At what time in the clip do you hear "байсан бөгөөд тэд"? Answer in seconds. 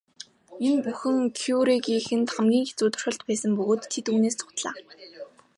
3.27-4.05